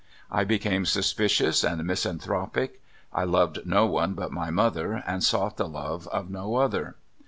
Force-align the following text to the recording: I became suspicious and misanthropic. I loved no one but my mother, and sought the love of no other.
I 0.31 0.45
became 0.45 0.87
suspicious 0.87 1.63
and 1.63 1.85
misanthropic. 1.85 2.81
I 3.13 3.23
loved 3.23 3.67
no 3.67 3.85
one 3.85 4.15
but 4.15 4.31
my 4.31 4.49
mother, 4.49 5.03
and 5.05 5.23
sought 5.23 5.57
the 5.57 5.67
love 5.67 6.07
of 6.07 6.27
no 6.27 6.55
other. 6.55 6.95